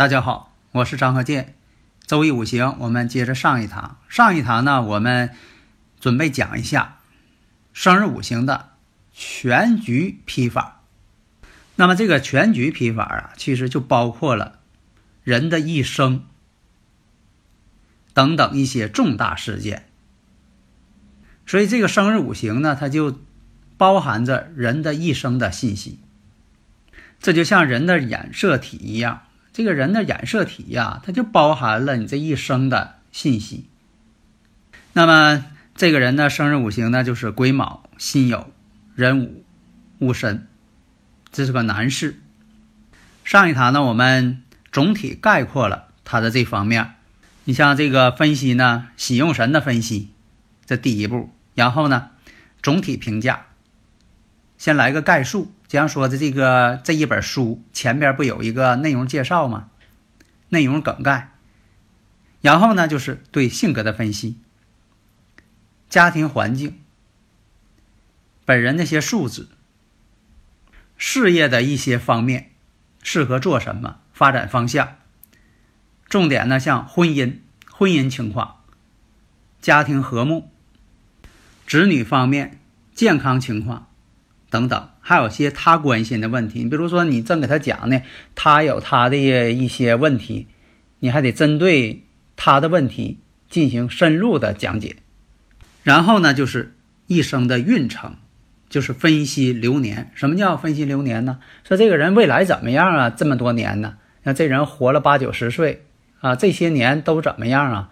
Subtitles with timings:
[0.00, 1.56] 大家好，我是张和建。
[2.06, 3.98] 周易五行，我们接着上一堂。
[4.08, 5.36] 上一堂呢，我们
[6.00, 7.00] 准备讲一下
[7.74, 8.70] 生日五行的
[9.12, 10.80] 全局批法。
[11.76, 14.60] 那么这个全局批法啊，其实就包括了
[15.22, 16.24] 人的一生
[18.14, 19.86] 等等一些重大事件。
[21.44, 23.20] 所以这个生日五行呢，它就
[23.76, 26.00] 包含着人的一生的信息。
[27.20, 29.24] 这就像人的染色体一样。
[29.52, 33.66] 这个人的染色体呀，它就包含了你这一生的信息。
[34.92, 38.46] 那么，这个人的生日五行呢，就是癸卯、辛酉、
[38.94, 39.44] 壬午、
[39.98, 40.46] 戊申，
[41.32, 42.20] 这是个男士。
[43.24, 44.42] 上一堂呢，我们
[44.72, 46.94] 总体概括了他的这方面。
[47.44, 50.10] 你像这个分析呢，喜用神的分析，
[50.66, 51.30] 这第一步。
[51.54, 52.10] 然后呢，
[52.62, 53.46] 总体评价，
[54.58, 55.52] 先来个概述。
[55.70, 59.70] 这样说的，这个这一本书前边不有一个内容介绍吗？
[60.48, 61.30] 内容梗概，
[62.40, 64.36] 然后呢就是对性格的分析、
[65.88, 66.80] 家庭环境、
[68.44, 69.46] 本人那些素质、
[70.96, 72.50] 事业的一些方面，
[73.00, 74.96] 适合做什么、发展方向。
[76.08, 77.38] 重点呢，像婚姻、
[77.70, 78.56] 婚姻情况、
[79.60, 80.50] 家庭和睦、
[81.64, 82.58] 子女方面、
[82.92, 83.86] 健康情况。
[84.50, 84.88] 等等。
[85.00, 88.02] 还有些他关心的问题，你比如说，你正给他讲呢，
[88.34, 90.48] 他有他的一些问题，
[90.98, 92.04] 你还得针对
[92.36, 94.96] 他的问题进行深入的讲解。
[95.82, 98.16] 然后呢，就是一生的运程，
[98.68, 100.10] 就是分析流年。
[100.14, 101.38] 什么叫分析流年呢？
[101.66, 103.10] 说这个人未来怎么样啊？
[103.10, 105.86] 这么多年呢，那这人活了八九十岁
[106.20, 107.90] 啊，这些年都怎么样啊？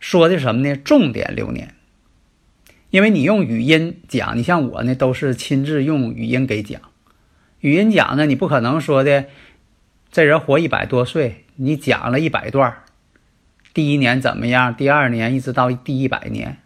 [0.00, 0.76] 说的什么呢？
[0.76, 1.76] 重点流年。
[2.92, 6.78] 因为你用语音讲，你像我呢，都是亲自用语音给讲。
[7.60, 9.24] 语音讲呢，你不可能说的，
[10.10, 12.82] 这人活一百多岁，你讲了一百段
[13.72, 14.76] 第一年怎么样？
[14.76, 16.58] 第二年一直到第一百年，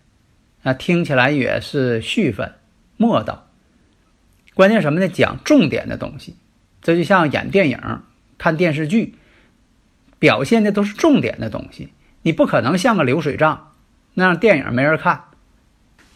[0.64, 2.54] 啊，听起来也是续分、
[2.96, 3.46] 末道。
[4.54, 5.08] 关键什么呢？
[5.08, 6.34] 讲重点的东西。
[6.82, 7.78] 这就像演电影、
[8.36, 9.14] 看电视剧，
[10.18, 11.90] 表现的都是重点的东西。
[12.22, 13.74] 你不可能像个流水账，
[14.14, 15.22] 那样电影没人看。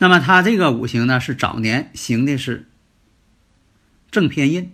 [0.02, 2.66] 那么他这个五行呢，是早年行的是
[4.10, 4.72] 正偏印，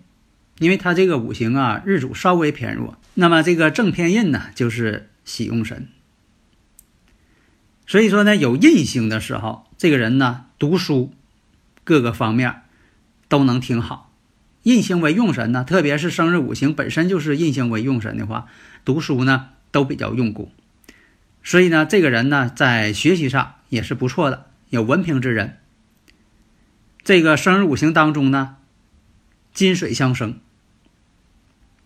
[0.59, 2.97] 因为他这个五行啊，日主稍微偏弱。
[3.13, 5.89] 那么这个正偏印呢，就是喜用神。
[7.85, 11.13] 所以说呢，有印星的时候，这个人呢，读书
[11.83, 12.61] 各个方面
[13.27, 14.13] 都能挺好。
[14.63, 18.47] 印星为用神呢，特别是生日五行本身就是印星为用神的话，
[18.85, 20.49] 读书呢都比较用功。
[21.43, 24.46] 所以呢，这个人呢，在学习上也是不错的。
[24.69, 25.57] 有文凭之人，
[27.03, 28.57] 这个生日五行当中呢，
[29.53, 30.39] 金水相生，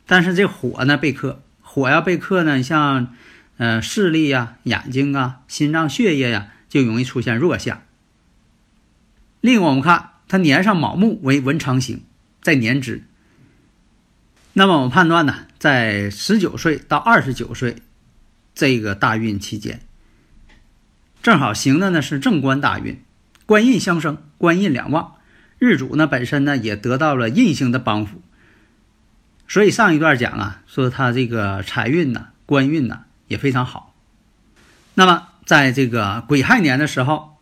[0.07, 3.15] 但是这火呢被克，火要被克呢，像
[3.57, 7.83] 呃视力呀、眼睛啊、心脏血液呀，就容易出现弱项。
[9.41, 12.03] 另外，我们看他年上卯木为文昌星，
[12.41, 13.03] 在年支，
[14.53, 17.75] 那么我们判断呢，在十九岁到二十九岁
[18.55, 19.81] 这个大运期间。
[21.21, 22.99] 正好行的呢是正官大运，
[23.45, 25.17] 官印相生，官印两旺，
[25.59, 28.21] 日主呢本身呢也得到了印星的帮扶，
[29.47, 33.93] 所以上一段讲啊，说他这个财运呢、官运呢也非常好。
[34.95, 37.37] 那么在这个癸亥年的时候，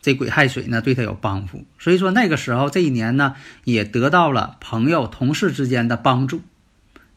[0.00, 3.34] 这癸亥水呢对他有帮扶，所以说那个时候这一年呢
[3.64, 6.40] 也得到了朋友、同事之间的帮助，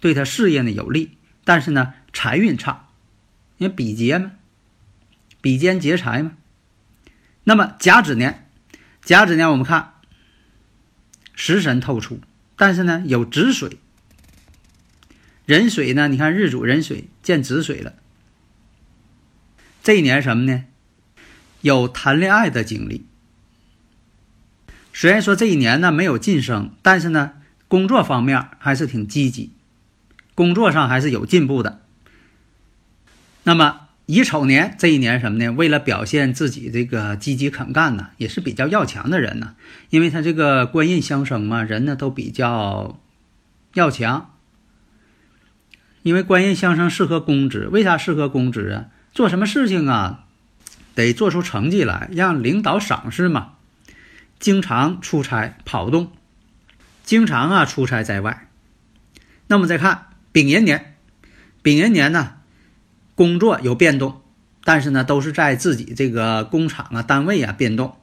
[0.01, 2.87] 对他事业呢有利，但是呢财运差，
[3.57, 4.31] 因为比劫嘛。
[5.43, 6.37] 比肩劫财嘛，
[7.43, 8.49] 那么甲子年，
[9.03, 9.95] 甲子年我们看
[11.35, 12.21] 食神透出，
[12.55, 13.77] 但是呢有子水，
[15.45, 17.91] 壬水呢，你看日主壬水见子水了。
[19.83, 20.63] 这一年什么呢？
[21.59, 23.05] 有谈恋爱的经历。
[24.93, 27.33] 虽然说这一年呢没有晋升，但是呢
[27.67, 29.51] 工作方面还是挺积极，
[30.35, 31.81] 工作上还是有进步的。
[33.43, 33.82] 那么。
[34.05, 35.51] 乙丑年这一年什么呢？
[35.53, 39.55] 为了表现自己这个积极肯干呢，也是比较要强的人呢。
[39.89, 42.99] 因为他这个官印相生嘛，人呢都比较
[43.73, 44.31] 要强。
[46.01, 48.85] 因为官印相生适合公职，为啥适合公职啊？
[49.13, 50.25] 做什么事情啊，
[50.95, 53.53] 得做出成绩来，让领导赏识嘛。
[54.37, 56.11] 经常出差跑动，
[57.05, 58.49] 经常啊出差在外。
[59.47, 60.95] 那么再看丙寅年，
[61.61, 62.33] 丙寅年呢？
[63.15, 64.21] 工作有变动，
[64.63, 67.97] 但是呢，都是在自己这个工厂啊、单位啊变动，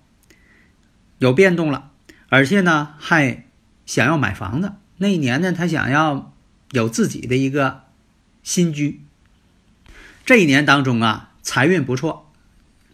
[1.18, 1.90] 有变动了，
[2.28, 3.44] 而且呢，还
[3.86, 4.72] 想要买房子。
[4.98, 6.32] 那一年呢，他想要
[6.72, 7.84] 有自己的一个
[8.42, 9.00] 新居。
[10.24, 12.30] 这一年当中啊，财运不错，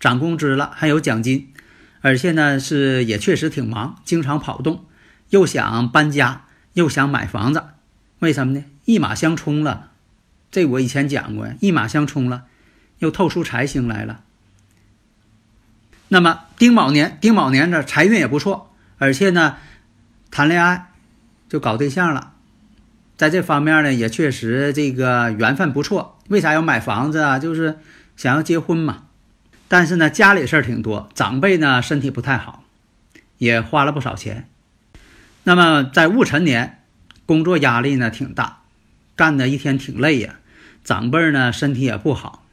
[0.00, 1.52] 涨工资了，还有奖金，
[2.00, 4.86] 而且呢，是也确实挺忙，经常跑动，
[5.30, 7.62] 又想搬家，又想买房子，
[8.20, 8.64] 为什么呢？
[8.86, 9.90] 一马相冲了。
[10.56, 12.44] 这我以前讲过呀，一马相冲了，
[13.00, 14.22] 又透出财星来了。
[16.08, 19.58] 那么丁卯年，丁卯年的财运也不错，而且呢，
[20.30, 20.92] 谈恋爱
[21.50, 22.32] 就搞对象了，
[23.18, 26.18] 在这方面呢也确实这个缘分不错。
[26.28, 27.38] 为啥要买房子啊？
[27.38, 27.78] 就是
[28.16, 29.08] 想要结婚嘛。
[29.68, 32.64] 但是呢，家里事儿挺多，长辈呢身体不太好，
[33.36, 34.48] 也花了不少钱。
[35.44, 36.82] 那么在戊辰年，
[37.26, 38.62] 工作压力呢挺大。
[39.14, 40.38] 干的一天挺累呀，
[40.86, 42.46] 长辈呢身体也不好，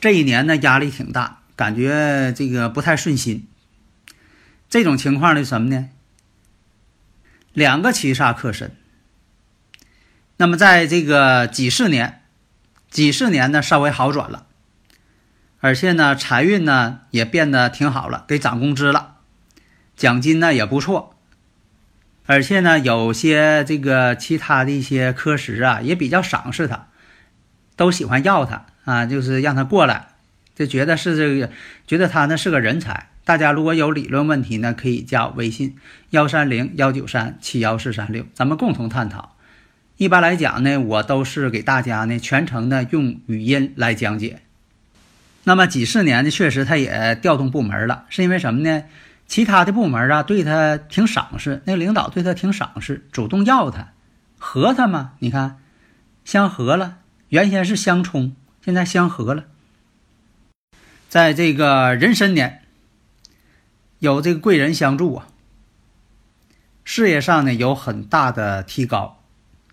[0.00, 3.46] 这一年呢压力挺大，感觉这个不太顺心。
[4.70, 5.90] 这种情况呢什么呢？
[7.52, 8.74] 两个七煞克身。
[10.38, 12.22] 那么在这个己巳年，
[12.88, 14.46] 己巳年呢稍微好转了，
[15.60, 19.16] 而且呢财运呢也变得挺好了，给涨工资了，
[19.94, 21.14] 奖金呢也不错。
[22.24, 26.88] 而且呢，有些这个其他的一些科室啊，也比较赏识他，
[27.78, 30.08] 都喜欢要他啊，就是让他过来，
[30.54, 31.50] 就觉得是这个，
[31.86, 33.08] 觉得他呢是个人才。
[33.24, 35.76] 大家如果有理论问题呢，可以加我微信
[36.10, 39.36] 幺三零幺九三七幺四三六，咱们共同探讨。
[39.96, 44.40] 一般来讲呢，我都是给大家呢全程的用语音来讲解。
[45.44, 48.84] 那么几十年呢，确实他也调动部门了，是因为什么呢？
[49.26, 53.88] 其他的部门啊，对他挺赏识，那领导对他挺赏识，主动要他，
[54.38, 55.12] 合他嘛？
[55.18, 55.58] 你看，
[56.24, 56.96] 相合了，
[57.28, 58.34] 原先是相冲，
[58.64, 59.44] 现在相合了。
[61.10, 62.62] 在这个壬申年，
[63.98, 65.26] 有这个贵人相助啊，
[66.84, 69.22] 事业上呢有很大的提高，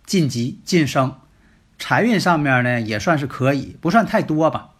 [0.05, 1.17] 晋级晋升，
[1.79, 4.71] 财运上面呢也算是可以，不算太多吧？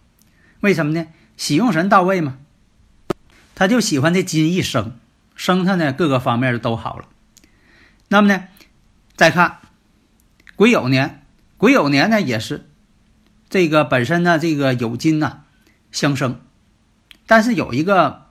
[0.60, 1.06] 为什么呢？
[1.38, 2.38] 喜用神到位嘛。
[3.54, 4.98] 他就喜欢这金一生，
[5.34, 7.08] 生他呢各个方面都好了。
[8.08, 8.48] 那么呢，
[9.14, 9.60] 再看
[10.56, 11.25] 癸酉年，
[11.58, 12.66] 癸酉年呢也是
[13.48, 15.44] 这个本身呢这个酉金呐
[15.90, 16.40] 相生，
[17.26, 18.26] 但是有一个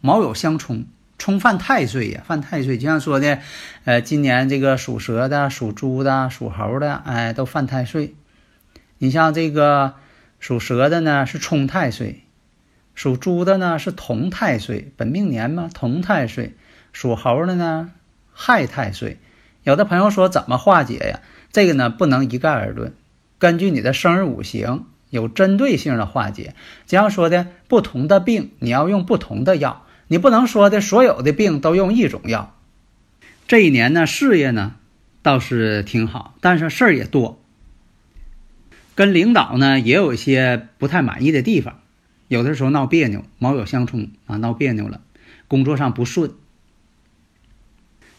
[0.00, 0.86] 卯酉相冲，
[1.18, 2.76] 冲犯太岁呀，犯太岁。
[2.76, 3.40] 就像说的，
[3.84, 8.14] 呃，今年这个属蛇的、属猪的、属猴的，哎，都犯太岁。
[8.98, 9.94] 你像这个
[10.38, 12.24] 属蛇的呢，是冲太岁。
[12.94, 16.52] 属猪的呢是同太岁，本命年嘛，同太岁；
[16.92, 17.92] 属猴的呢
[18.32, 19.18] 亥太岁。
[19.66, 21.20] 有的朋友说怎么化解呀？
[21.50, 22.94] 这个呢不能一概而论，
[23.40, 26.54] 根据你的生日五行有针对性的化解。
[26.86, 32.54] 这样说的，不同的病你要用不同的药，你不能说的所有的病都用一种药。
[33.48, 34.76] 这一年呢事业呢
[35.20, 37.42] 倒是挺好，但是事儿也多，
[38.94, 41.80] 跟领导呢也有一些不太满意的地方。
[42.28, 45.00] 有的时候闹别扭，卯酉相冲啊，闹别扭了，
[45.48, 46.30] 工作上不顺，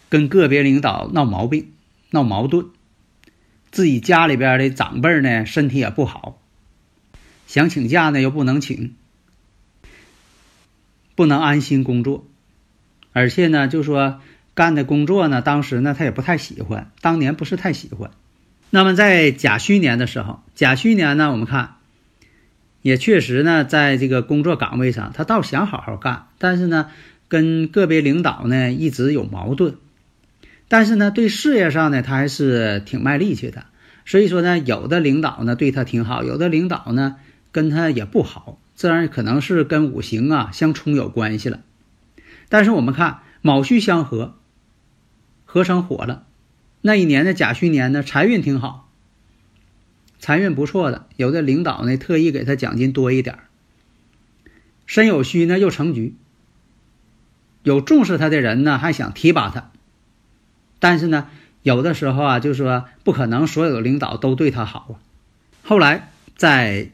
[0.09, 1.73] 跟个别领导闹毛病、
[2.11, 2.67] 闹矛盾，
[3.71, 6.39] 自己家里边的长辈呢身体也不好，
[7.47, 8.95] 想请假呢又不能请，
[11.15, 12.25] 不能安心工作，
[13.13, 14.21] 而且呢就说
[14.53, 18.11] 干的工作呢，当时呢他也不太喜欢，当年不是太喜欢。
[18.69, 21.75] 那么在甲戌年的时候，甲戌年呢，我们看。
[22.83, 26.89] 也确实呢，在这个工作岗位上，他倒想好好干，但是呢，
[27.27, 29.75] 跟个别领导呢一直有矛盾。
[30.67, 33.65] 但是呢，对事业上呢，他还是挺卖力气的。
[34.05, 37.17] 所以说呢，有的领导呢对他挺好，有的领导呢
[37.51, 41.61] 跟他也不好，自然可能是跟五行啊相冲有关系了。
[42.49, 44.35] 但是我们看卯戌相合，
[45.45, 46.25] 合成火了，
[46.81, 48.89] 那一年的甲戌年呢，财运挺好。
[50.19, 53.37] 财运不错的，有的领导呢特意给他奖金多一点
[54.85, 56.15] 申酉戌呢又成局，
[57.63, 59.71] 有重视他的人呢还想提拔他，
[60.79, 61.27] 但是呢
[61.63, 64.95] 有的时候啊就说不可能所有的领导都对他好啊。
[65.63, 66.89] 后来在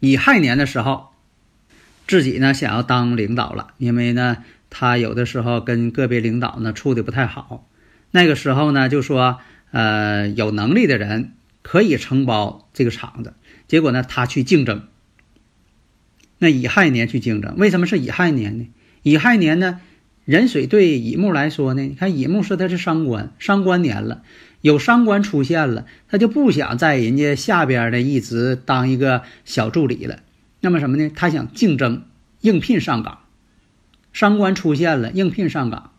[0.00, 1.08] 乙亥年的时候，
[2.06, 4.38] 自己呢想要当领导了，因为呢
[4.70, 7.68] 他有的时候跟个别领导呢处的不太好。
[8.10, 13.34] 那个时候呢就说，呃，有能力的人可以承包这个厂子。
[13.68, 14.88] 结果呢他去竞争。
[16.38, 18.66] 那乙亥年去竞争，为什么是乙亥年呢？
[19.02, 19.80] 乙亥年呢，
[20.26, 24.22] 壬水对乙木来说呢，你看乙木是他是伤官，伤官年了。
[24.60, 30.18] 有伤官出现了，他就不想在人家下边的一直当一个小助理了。
[30.60, 31.10] 那么什么呢？
[31.14, 32.04] 他想竞争
[32.40, 33.20] 应聘上岗。
[34.12, 35.92] 伤官出现了，应聘上岗，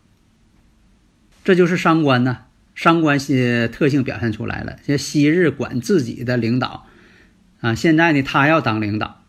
[1.44, 2.38] 这就是伤官呢。
[2.74, 4.76] 伤官些特性表现出来了。
[4.86, 6.86] 像昔日管自己的领导
[7.60, 9.22] 啊，现在呢他要当领导，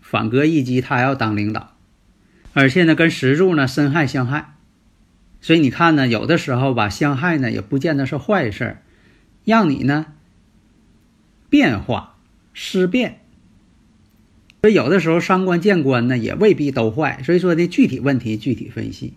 [0.00, 1.76] 反戈一击，他要当领导，
[2.52, 4.54] 而且呢跟石柱呢身亥相害。
[5.40, 8.82] 所以你看呢，有的时候吧，相害呢也不见得是坏事儿，
[9.44, 10.06] 让你呢
[11.48, 12.16] 变化
[12.54, 13.20] 思变。
[14.62, 17.22] 所以有的时候伤官见官呢也未必都坏。
[17.24, 19.14] 所以说呢，具体问题具体分析。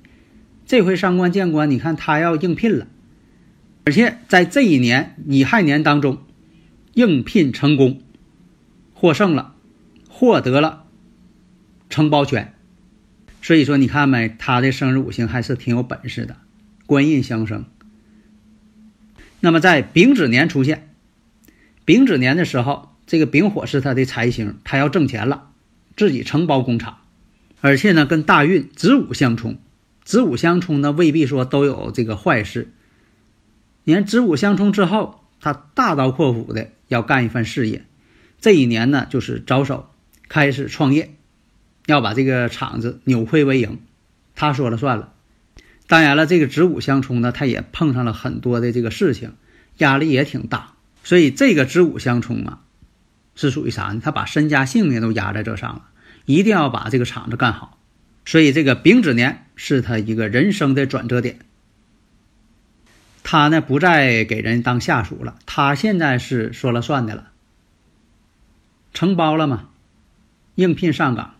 [0.65, 2.87] 这回伤官见官，你看他要应聘了，
[3.83, 6.19] 而且在这一年乙亥年当中，
[6.93, 8.01] 应聘成功，
[8.93, 9.55] 获胜了，
[10.07, 10.85] 获得了
[11.89, 12.53] 承包权。
[13.43, 16.37] 所以说，你看没，他的生日五行还是挺有本事的，
[16.85, 17.65] 官印相生。
[19.41, 20.95] 那么在丙子年出现，
[21.83, 25.49] 丙子年的时候，这个丙火是他的财星，他要挣钱了，
[25.97, 26.99] 自己承包工厂，
[27.59, 29.57] 而且呢跟大运子午相冲，
[30.05, 32.71] 子午相冲呢未必说都有这个坏事。
[33.83, 37.83] 你看子午相冲之后，他大刀阔斧的要干一番事业，
[38.39, 39.89] 这一年呢就是着手
[40.29, 41.13] 开始创业。
[41.85, 43.79] 要把这个厂子扭亏为盈，
[44.35, 45.13] 他说了算了。
[45.85, 49.33] 当然了，这个子午相冲呢，他也碰上了很多的这个事情，
[49.77, 50.73] 压力也挺大。
[51.03, 52.61] 所以这个子午相冲啊，
[53.35, 54.01] 是属于啥呢？
[54.01, 55.83] 他把身家性命都压在这上了，
[56.25, 57.77] 一定要把这个厂子干好。
[58.25, 61.39] 所以这个丙子年是他一个人生的转折点。
[63.21, 67.31] 他呢不再给人当下属了，他现在是说了算的了，
[68.93, 69.69] 承包了嘛，
[70.55, 71.35] 应聘上岗。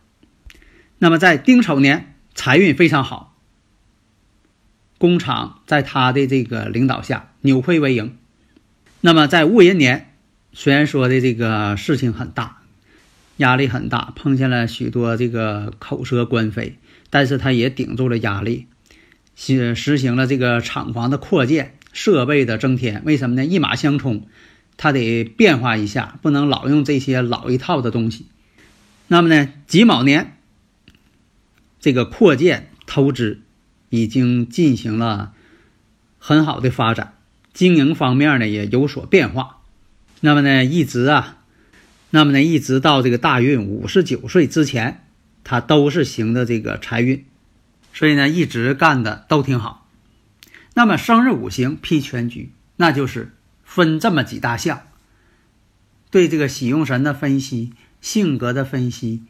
[1.04, 3.36] 那么在丁丑年财运非常好，
[4.98, 8.16] 工厂在他的这个领导下扭亏为盈。
[9.02, 10.14] 那么在戊寅年，
[10.54, 12.62] 虽然说的这个事情很大，
[13.36, 16.78] 压力很大，碰见了许多这个口舌官非，
[17.10, 18.68] 但是他也顶住了压力，
[19.36, 23.04] 实实行了这个厂房的扩建、设备的增添。
[23.04, 23.44] 为什么呢？
[23.44, 24.26] 一马相冲，
[24.78, 28.28] 他得变化一下，不能老用这些老一套的东西。
[29.08, 30.38] 那么呢，己卯年。
[31.84, 33.42] 这个扩建投资
[33.90, 35.34] 已经进行了
[36.18, 37.16] 很好的发展，
[37.54, 39.58] 经营方面呢也有所变化。
[40.22, 41.40] 那么呢，一直啊，
[42.12, 45.04] 那么呢，一直到这个大运五十九岁之前，
[45.44, 47.26] 他都是行的这个财运，
[47.94, 49.86] 所以呢，一直干的都挺好。
[50.76, 53.34] 那么生日五行批全局，那就是
[53.66, 54.84] 分这么几大项：
[56.10, 59.24] 对这个喜用神的分析、性格的分析、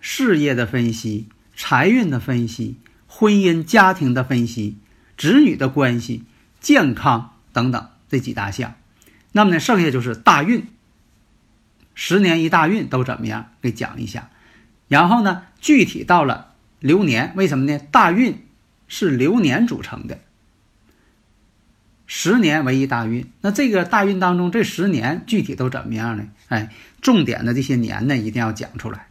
[0.00, 1.28] 事业的分析。
[1.56, 4.76] 财运的分析、婚姻家庭的分析、
[5.16, 6.24] 子女的关系、
[6.60, 8.74] 健康等等这几大项，
[9.32, 10.66] 那么呢，剩下就是大运。
[11.94, 13.52] 十年一大运都怎么样？
[13.62, 14.30] 给讲一下。
[14.88, 17.78] 然后呢，具体到了流年，为什么呢？
[17.78, 18.44] 大运
[18.88, 20.18] 是流年组成的，
[22.06, 23.30] 十年为一大运。
[23.40, 26.26] 那这个大运当中，这十年具体都怎么样呢？
[26.48, 29.06] 哎，重点的这些年呢，一定要讲出来。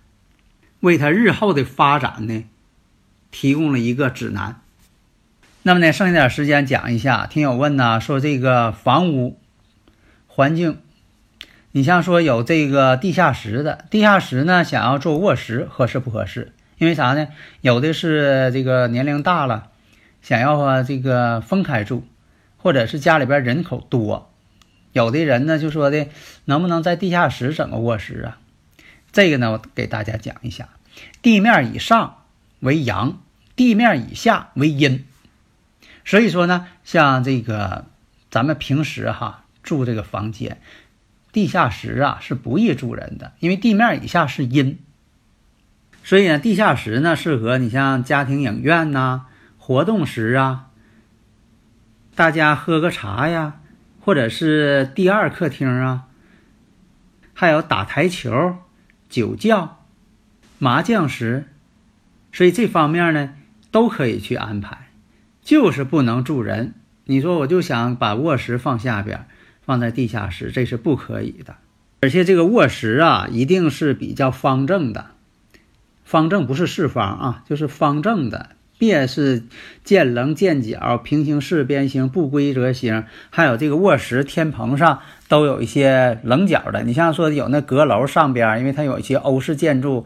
[0.83, 2.43] 为他日后的发展呢，
[3.31, 4.59] 提供了一个指南。
[5.61, 7.25] 那么呢，剩下点时间讲一下。
[7.25, 9.39] 听友问呢，说这个房屋
[10.27, 10.79] 环境，
[11.71, 16.51] 你像说有这个地下室的，地下室呢，想要做卧室合适不合适？
[16.77, 17.29] 因为啥呢？
[17.61, 19.69] 有的是这个年龄大了，
[20.21, 22.03] 想要啊这个分开住，
[22.57, 24.29] 或者是家里边人口多，
[24.91, 26.07] 有的人呢就说的，
[26.43, 28.39] 能不能在地下室整个卧室啊？
[29.13, 30.69] 这个呢，我给大家讲一下：
[31.21, 32.23] 地面以上
[32.61, 33.21] 为阳，
[33.55, 35.05] 地面以下为阴。
[36.03, 37.85] 所以说呢，像这个
[38.31, 40.59] 咱们平时哈住这个房间，
[41.31, 44.79] 地下室啊是不宜住人的，因为地面以下是阴。
[46.03, 49.27] 所以呢，地下室呢适合你像家庭影院呐、
[49.59, 50.69] 活动室啊，
[52.15, 53.61] 大家喝个茶呀，
[54.01, 56.07] 或者是第二客厅啊，
[57.35, 58.57] 还有打台球。
[59.13, 59.85] 酒窖、
[60.57, 61.45] 麻将室，
[62.31, 63.35] 所以这方面呢
[63.69, 64.89] 都可以去安排，
[65.43, 66.73] 就是不能住人。
[67.05, 69.27] 你说我就想把卧室放下边，
[69.61, 71.57] 放在地下室，这是不可以的。
[72.01, 75.11] 而且这个卧室啊，一定是比较方正的，
[76.03, 79.43] 方正不是四方啊，就是方正的，别是
[79.83, 86.83] 见棱见角、平行四边形、不规则形，还有这个卧室天棚上都有一些棱角的。
[86.83, 90.05] 你像说有那阁楼上边，因为它有一些欧式建筑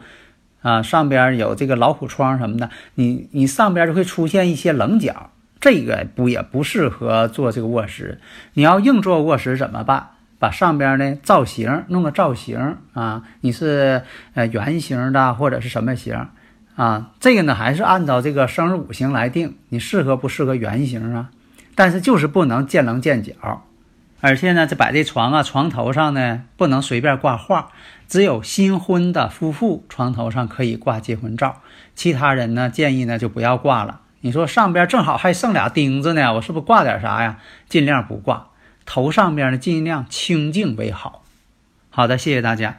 [0.62, 8.20] 啊，上边有这个老虎窗什么的，你你上边就会出现一些棱角，这个不也不适合做这个卧室。
[8.54, 10.10] 你要硬做卧室怎么办？
[10.40, 14.02] 把上边呢造型弄个造型啊，你是
[14.34, 16.28] 呃圆形的或者是什么形
[16.78, 17.10] 啊？
[17.18, 21.30] 这个呢还是按照这个生日五行来定，你适合不适合圆形啊？
[21.74, 23.64] 但是就是不能见棱见角，
[24.20, 27.72] 而且呢这摆这床啊，床头上呢不能随便挂画，
[28.06, 31.60] 只有新婚的夫妇床头上可以挂结婚照，
[31.96, 34.02] 其他人呢建议呢就不要挂了。
[34.20, 37.38] 你说上边正好还剩俩钉子呢，我是不是挂点啥呀？
[37.68, 38.48] 尽量不挂。
[38.86, 41.22] 头上边呢，尽量清净为好。
[41.90, 42.78] 好的，谢谢大家。